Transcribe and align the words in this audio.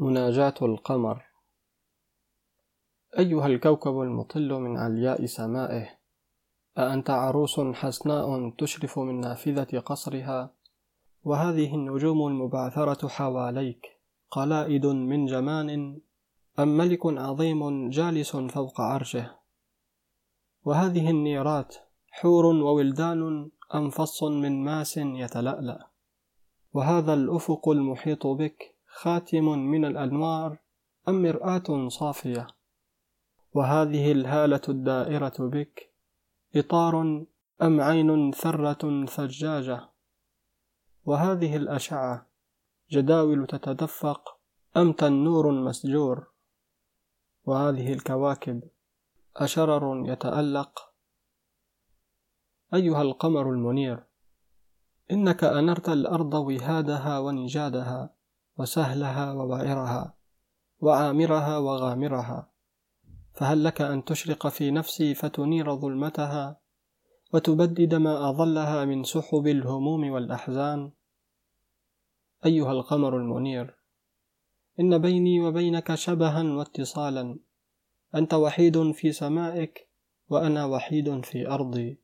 مناجاة 0.00 0.54
القمر. 0.62 1.24
أيها 3.18 3.46
الكوكب 3.46 4.00
المطل 4.00 4.52
من 4.52 4.76
علياء 4.76 5.26
سمائه 5.26 5.88
أأنت 6.78 7.10
عروس 7.10 7.60
حسناء 7.60 8.50
تشرف 8.58 8.98
من 8.98 9.20
نافذة 9.20 9.78
قصرها؟ 9.78 10.50
وهذه 11.24 11.74
النجوم 11.74 12.26
المبعثرة 12.26 13.08
حواليك 13.08 13.86
قلائد 14.30 14.86
من 14.86 15.26
جمان 15.26 16.00
أم 16.58 16.68
ملك 16.68 17.06
عظيم 17.06 17.90
جالس 17.90 18.36
فوق 18.36 18.80
عرشه؟ 18.80 19.30
وهذه 20.64 21.10
النيرات 21.10 21.76
حور 22.10 22.46
وولدان 22.46 23.50
أم 23.74 23.90
فص 23.90 24.22
من 24.22 24.64
ماس 24.64 24.96
يتلألأ. 24.96 25.86
وهذا 26.72 27.14
الأفق 27.14 27.68
المحيط 27.68 28.26
بك 28.26 28.77
خاتم 28.88 29.44
من 29.44 29.84
الأنوار 29.84 30.58
أم 31.08 31.22
مرآة 31.22 31.88
صافية؟ 31.88 32.46
وهذه 33.54 34.12
الهالة 34.12 34.60
الدائرة 34.68 35.34
بك 35.38 35.92
إطار 36.56 37.24
أم 37.62 37.80
عين 37.80 38.32
ثرة 38.32 39.06
ثجاجة؟ 39.06 39.88
وهذه 41.04 41.56
الأشعة 41.56 42.26
جداول 42.90 43.46
تتدفق 43.46 44.38
أم 44.76 44.92
تنور 44.92 45.52
مسجور؟ 45.52 46.26
وهذه 47.44 47.92
الكواكب 47.92 48.62
أشرر 49.36 50.02
يتألق؟ 50.06 50.92
أيها 52.74 53.02
القمر 53.02 53.50
المنير 53.50 54.04
إنك 55.10 55.44
أنرت 55.44 55.88
الأرض 55.88 56.34
وهادها 56.34 57.18
ونجادها. 57.18 58.17
وسهلها 58.58 59.32
ووعرها 59.32 60.14
وعامرها 60.80 61.58
وغامرها. 61.58 62.50
فهل 63.34 63.64
لك 63.64 63.80
أن 63.80 64.04
تشرق 64.04 64.48
في 64.48 64.70
نفسي 64.70 65.14
فتنير 65.14 65.76
ظلمتها 65.76 66.60
وتبدد 67.32 67.94
ما 67.94 68.30
أظلها 68.30 68.84
من 68.84 69.04
سحب 69.04 69.46
الهموم 69.46 70.10
والأحزان؟ 70.10 70.92
أيها 72.46 72.72
القمر 72.72 73.16
المنير 73.16 73.76
إن 74.80 74.98
بيني 74.98 75.40
وبينك 75.40 75.94
شبها 75.94 76.42
واتصالا 76.42 77.38
أنت 78.14 78.34
وحيد 78.34 78.92
في 78.92 79.12
سمائك 79.12 79.88
وأنا 80.28 80.64
وحيد 80.64 81.24
في 81.24 81.48
أرضي. 81.48 82.00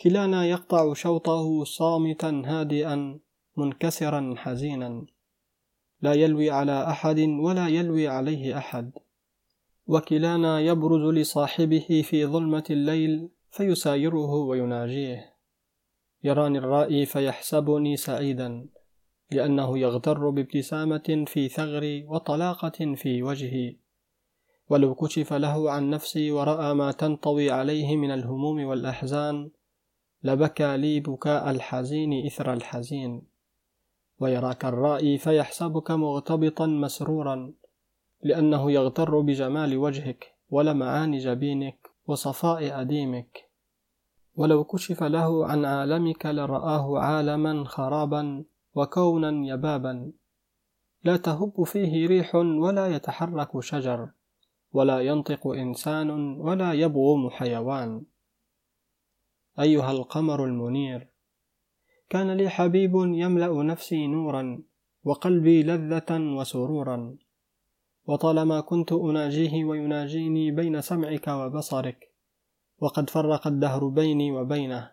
كلانا 0.00 0.46
يقطع 0.46 0.92
شوطه 0.92 1.64
صامتا 1.64 2.42
هادئا 2.46 3.20
منكسرا 3.56 4.34
حزينا. 4.36 5.06
لا 6.02 6.12
يلوي 6.12 6.50
على 6.50 6.88
أحد 6.90 7.18
ولا 7.18 7.68
يلوي 7.68 8.08
عليه 8.08 8.58
أحد. 8.58 8.92
وكلانا 9.86 10.60
يبرز 10.60 11.14
لصاحبه 11.14 12.02
في 12.04 12.26
ظلمة 12.26 12.64
الليل 12.70 13.28
فيسايره 13.50 14.34
ويناجيه. 14.34 15.34
يراني 16.24 16.58
الرائي 16.58 17.06
فيحسبني 17.06 17.96
سعيدا 17.96 18.66
لأنه 19.30 19.78
يغتر 19.78 20.30
بابتسامة 20.30 21.24
في 21.26 21.48
ثغري 21.48 22.04
وطلاقة 22.04 22.94
في 22.94 23.22
وجهي. 23.22 23.76
ولو 24.68 24.94
كشف 24.94 25.32
له 25.32 25.70
عن 25.70 25.90
نفسي 25.90 26.30
ورأى 26.30 26.74
ما 26.74 26.92
تنطوي 26.92 27.50
عليه 27.50 27.96
من 27.96 28.10
الهموم 28.10 28.64
والأحزان 28.64 29.50
لبكى 30.22 30.76
لي 30.76 31.00
بكاء 31.00 31.50
الحزين 31.50 32.26
إثر 32.26 32.52
الحزين. 32.52 33.31
ويراك 34.22 34.64
الرائي 34.64 35.18
فيحسبك 35.18 35.90
مغتبطا 35.90 36.66
مسرورا 36.66 37.52
لأنه 38.22 38.72
يغتر 38.72 39.20
بجمال 39.20 39.76
وجهك 39.76 40.34
ولمعان 40.50 41.18
جبينك 41.18 41.90
وصفاء 42.06 42.80
أديمك. 42.80 43.50
ولو 44.34 44.64
كشف 44.64 45.02
له 45.02 45.46
عن 45.46 45.64
عالمك 45.64 46.26
لرآه 46.26 46.98
عالما 46.98 47.64
خرابا 47.64 48.44
وكونا 48.74 49.46
يبابا. 49.46 50.12
لا 51.04 51.16
تهب 51.16 51.64
فيه 51.64 52.06
ريح 52.06 52.34
ولا 52.34 52.86
يتحرك 52.86 53.60
شجر 53.60 54.08
ولا 54.72 55.00
ينطق 55.00 55.46
إنسان 55.46 56.10
ولا 56.40 56.72
يبغم 56.72 57.30
حيوان. 57.30 58.02
أيها 59.60 59.92
القمر 59.92 60.44
المنير. 60.44 61.11
كان 62.12 62.30
لي 62.30 62.48
حبيب 62.48 62.94
يملأ 62.94 63.62
نفسي 63.62 64.06
نورا 64.06 64.62
وقلبي 65.04 65.62
لذة 65.62 66.20
وسرورا. 66.36 67.16
وطالما 68.06 68.60
كنت 68.60 68.92
أناجيه 68.92 69.64
ويناجيني 69.64 70.50
بين 70.50 70.80
سمعك 70.80 71.28
وبصرك 71.28 72.12
وقد 72.78 73.10
فرق 73.10 73.46
الدهر 73.46 73.88
بيني 73.88 74.32
وبينه. 74.32 74.90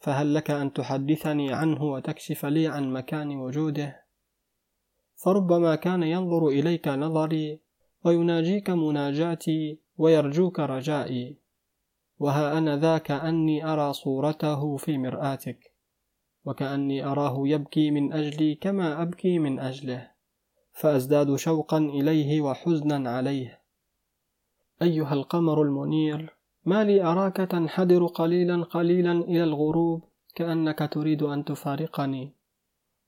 فهل 0.00 0.34
لك 0.34 0.50
أن 0.50 0.72
تحدثني 0.72 1.52
عنه 1.52 1.82
وتكشف 1.82 2.44
لي 2.46 2.66
عن 2.66 2.92
مكان 2.92 3.36
وجوده؟ 3.36 4.04
فربما 5.16 5.74
كان 5.74 6.02
ينظر 6.02 6.48
إليك 6.48 6.88
نظري 6.88 7.60
ويناجيك 8.04 8.70
مناجاتي 8.70 9.78
ويرجوك 9.98 10.60
رجائي. 10.60 11.36
وها 12.18 12.58
أنا 12.58 12.76
ذا 12.76 12.98
كأني 12.98 13.72
أرى 13.72 13.92
صورته 13.92 14.76
في 14.76 14.98
مرآتك. 14.98 15.77
وكأني 16.44 17.04
أراه 17.04 17.42
يبكي 17.44 17.90
من 17.90 18.12
أجلي 18.12 18.54
كما 18.54 19.02
أبكي 19.02 19.38
من 19.38 19.58
أجله 19.58 20.10
فأزداد 20.72 21.36
شوقا 21.36 21.78
إليه 21.78 22.40
وحزنا 22.40 23.10
عليه. 23.10 23.60
أيها 24.82 25.14
القمر 25.14 25.62
المنير 25.62 26.36
ما 26.64 26.84
لي 26.84 27.02
أراك 27.02 27.36
تنحدر 27.36 28.06
قليلا 28.06 28.64
قليلا 28.64 29.12
إلى 29.12 29.44
الغروب 29.44 30.04
كأنك 30.34 30.90
تريد 30.92 31.22
أن 31.22 31.44
تفارقني. 31.44 32.32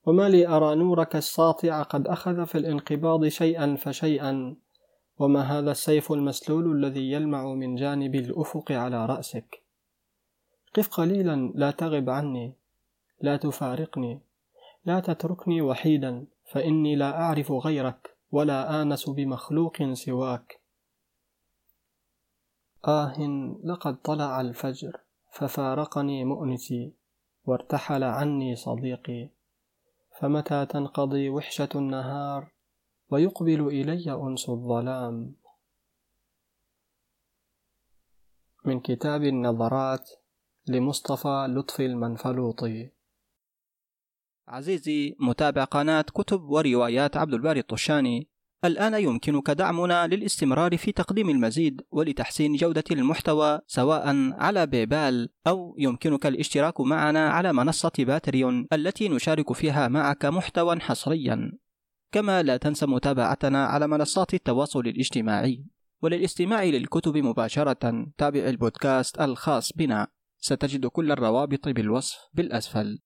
وما 0.06 0.28
لي 0.28 0.46
أرى 0.48 0.74
نورك 0.74 1.16
الساطع 1.16 1.82
قد 1.82 2.08
أخذ 2.08 2.46
في 2.46 2.58
الانقباض 2.58 3.26
شيئا 3.26 3.76
فشيئا. 3.76 4.56
وما 5.18 5.40
هذا 5.40 5.70
السيف 5.70 6.12
المسلول 6.12 6.76
الذي 6.76 7.12
يلمع 7.12 7.54
من 7.54 7.74
جانب 7.74 8.14
الأفق 8.14 8.72
على 8.72 9.06
رأسك؟ 9.06 9.62
قف 10.74 10.88
قليلا 10.88 11.52
لا 11.54 11.70
تغب 11.70 12.10
عني. 12.10 12.59
لا 13.20 13.36
تفارقني. 13.36 14.20
لا 14.84 15.00
تتركني 15.00 15.62
وحيدا 15.62 16.26
فإني 16.52 16.96
لا 16.96 17.20
أعرف 17.20 17.52
غيرك 17.52 18.16
ولا 18.32 18.82
آنس 18.82 19.08
بمخلوق 19.08 19.92
سواك. 19.92 20.60
آه 22.88 23.14
لقد 23.64 24.02
طلع 24.02 24.40
الفجر 24.40 25.00
ففارقني 25.32 26.24
مؤنسي 26.24 26.92
وارتحل 27.44 28.04
عني 28.04 28.56
صديقي. 28.56 29.30
فمتى 30.20 30.66
تنقضي 30.66 31.28
وحشة 31.28 31.68
النهار 31.74 32.52
ويقبل 33.10 33.68
إلي 33.68 34.12
أنس 34.12 34.48
الظلام؟ 34.48 35.34
من 38.64 38.80
كتاب 38.80 39.22
النظرات 39.22 40.10
لمصطفى 40.66 41.46
لطفي 41.48 41.86
المنفلوطي. 41.86 42.90
عزيزي 44.50 45.16
متابع 45.20 45.64
قناة 45.64 46.02
كتب 46.02 46.42
وروايات 46.42 47.16
عبد 47.16 47.34
الباري 47.34 47.60
الطشاني. 47.60 48.28
الآن 48.64 48.94
يمكنك 48.94 49.50
دعمنا 49.50 50.06
للاستمرار 50.06 50.76
في 50.76 50.92
تقديم 50.92 51.30
المزيد 51.30 51.82
ولتحسين 51.90 52.56
جودة 52.56 52.84
المحتوى 52.90 53.60
سواء 53.66 54.32
على 54.32 54.66
بيبال 54.66 55.28
أو 55.46 55.74
يمكنك 55.78 56.26
الاشتراك 56.26 56.80
معنا 56.80 57.28
على 57.28 57.52
منصة 57.52 57.92
باتريون 57.98 58.66
التي 58.72 59.08
نشارك 59.08 59.52
فيها 59.52 59.88
معك 59.88 60.24
محتوى 60.24 60.80
حصريا. 60.80 61.52
كما 62.12 62.42
لا 62.42 62.56
تنسى 62.56 62.86
متابعتنا 62.86 63.66
على 63.66 63.86
منصات 63.86 64.34
التواصل 64.34 64.80
الاجتماعي. 64.80 65.64
وللاستماع 66.02 66.64
للكتب 66.64 67.16
مباشرة 67.16 68.06
تابع 68.18 68.40
البودكاست 68.40 69.20
الخاص 69.20 69.72
بنا. 69.72 70.06
ستجد 70.38 70.86
كل 70.86 71.12
الروابط 71.12 71.68
بالوصف 71.68 72.18
بالأسفل. 72.34 72.98